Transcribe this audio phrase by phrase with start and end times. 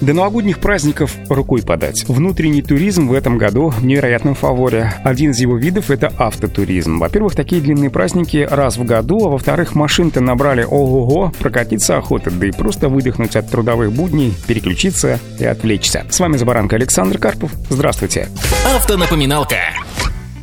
[0.00, 2.04] До новогодних праздников рукой подать.
[2.06, 4.92] Внутренний туризм в этом году в невероятном фаворе.
[5.04, 6.98] Один из его видов— это автотуризм.
[6.98, 12.46] Во-первых, такие длинные праздники раз в году, а во-вторых, машин-то набрали ого-го, прокатиться охота, да
[12.46, 16.04] и просто выдохнуть от трудовых будней, переключиться и отвлечься.
[16.10, 17.52] С вами Забаранка Александр Карпов.
[17.70, 18.28] Здравствуйте.
[18.74, 19.56] Автонапоминалка.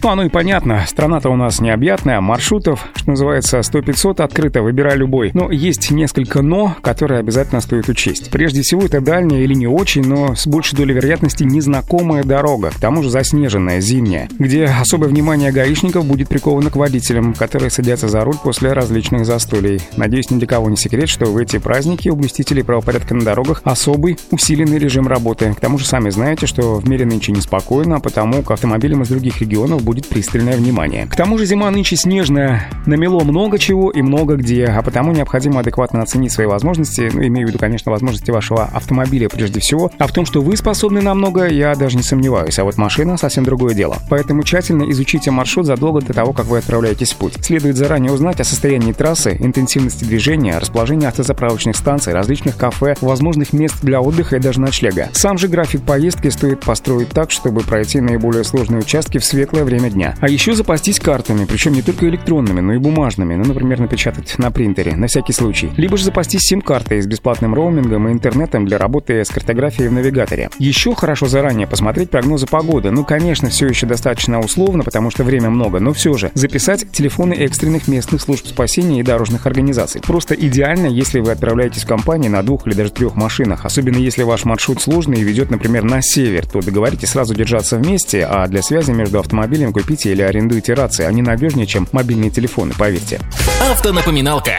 [0.03, 0.84] Ну, оно и понятно.
[0.85, 5.31] Страна-то у нас необъятная, маршрутов, что называется, 100-500 открыто, выбирай любой.
[5.34, 8.29] Но есть несколько «но», которые обязательно стоит учесть.
[8.29, 12.81] Прежде всего, это дальняя или не очень, но с большей долей вероятности незнакомая дорога, к
[12.81, 18.26] тому же заснеженная, зимняя, где особое внимание гаишников будет приковано к водителям, которые садятся за
[18.26, 19.79] руль после различных застолий.
[19.95, 23.62] Надеюсь, ни для кого не секрет, что в эти праздники у блюстителей правопорядка на дорогах
[23.63, 25.54] особый усиленный режим работы.
[25.54, 29.07] К тому же сами знаете, что в мире нынче неспокойно, а потому к автомобилям из
[29.07, 31.05] других регионов будет будет пристальное внимание.
[31.05, 35.60] К тому же зима нынче снежная, намело много чего и много где, а потому необходимо
[35.60, 40.08] адекватно оценить свои возможности, ну, имею в виду, конечно, возможности вашего автомобиля прежде всего, а
[40.08, 43.44] в том, что вы способны на много, я даже не сомневаюсь, а вот машина совсем
[43.44, 43.98] другое дело.
[44.10, 47.34] Поэтому тщательно изучите маршрут задолго до того, как вы отправляетесь в путь.
[47.41, 53.76] Следует заранее узнать о состоянии трассы, интенсивности движения, расположении автозаправочных станций, различных кафе, возможных мест
[53.84, 55.10] для отдыха и даже ночлега.
[55.13, 59.82] Сам же график поездки стоит построить так, чтобы пройти наиболее сложные участки в светлое время
[59.84, 60.15] время дня.
[60.20, 64.51] А еще запастись картами, причем не только электронными, но и бумажными, ну, например, напечатать на
[64.51, 65.72] принтере, на всякий случай.
[65.78, 70.50] Либо же запастись сим-картой с бесплатным роумингом и интернетом для работы с картографией в навигаторе.
[70.59, 72.91] Еще хорошо заранее посмотреть прогнозы погоды.
[72.91, 77.34] Ну, конечно, все еще достаточно условно, потому что время много, но все же записать телефоны
[77.34, 80.01] экстренных местных служб спасения и дорожных организаций.
[80.01, 84.23] Просто идеально, если вы отправляетесь в компании на двух или даже трех машинах, особенно если
[84.23, 88.61] ваш маршрут сложный и ведет, например, на север, то договоритесь сразу держаться вместе, а для
[88.61, 91.06] связи между автомобилем купите или арендуйте рации.
[91.06, 93.19] Они надежнее, чем мобильные телефоны, поверьте.
[93.62, 94.53] Автонапоминалка.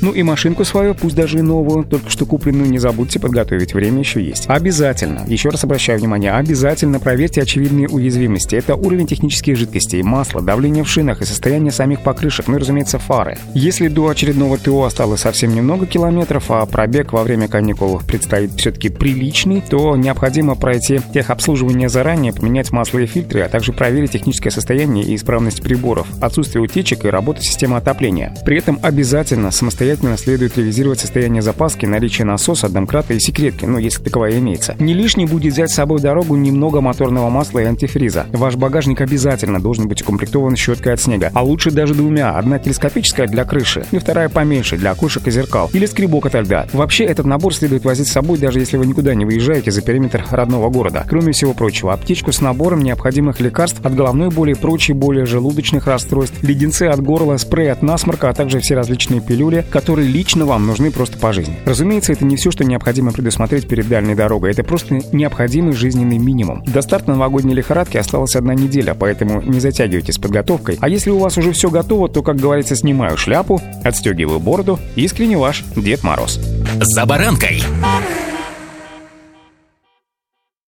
[0.00, 3.98] Ну и машинку свою, пусть даже и новую, только что купленную, не забудьте подготовить, время
[3.98, 4.44] еще есть.
[4.48, 8.54] Обязательно, еще раз обращаю внимание, обязательно проверьте очевидные уязвимости.
[8.54, 12.98] Это уровень технических жидкостей, масла, давление в шинах и состояние самих покрышек, ну и, разумеется,
[12.98, 13.36] фары.
[13.54, 18.88] Если до очередного ТО осталось совсем немного километров, а пробег во время каникул предстоит все-таки
[18.88, 25.04] приличный, то необходимо пройти техобслуживание заранее, поменять масло и фильтры, а также проверить техническое состояние
[25.04, 28.34] и исправность приборов, отсутствие утечек и работу системы отопления.
[28.46, 33.78] При этом обязательно самостоятельно самостоятельно следует ревизировать состояние запаски, наличие насоса, домкрата и секретки, ну,
[33.78, 34.76] если таковая имеется.
[34.78, 38.26] Не лишний будет взять с собой дорогу немного моторного масла и антифриза.
[38.32, 42.30] Ваш багажник обязательно должен быть укомплектован щеткой от снега, а лучше даже двумя.
[42.30, 45.70] Одна телескопическая для крыши и вторая поменьше, для окошек и зеркал.
[45.72, 46.66] Или скребок от льда.
[46.72, 50.24] Вообще, этот набор следует возить с собой, даже если вы никуда не выезжаете за периметр
[50.30, 51.04] родного города.
[51.08, 55.86] Кроме всего прочего, аптечку с набором необходимых лекарств от головной боли и прочей боли желудочных
[55.86, 60.66] расстройств, леденцы от горла, спрей от насморка, а также все различные пилюли, которые лично вам
[60.66, 61.56] нужны просто по жизни.
[61.64, 64.50] Разумеется, это не все, что необходимо предусмотреть перед дальней дорогой.
[64.50, 66.62] Это просто необходимый жизненный минимум.
[66.66, 70.76] До старта новогодней лихорадки осталась одна неделя, поэтому не затягивайте с подготовкой.
[70.82, 74.78] А если у вас уже все готово, то, как говорится, снимаю шляпу, отстегиваю бороду.
[74.96, 76.38] Искренне ваш Дед Мороз.
[76.80, 77.62] За баранкой.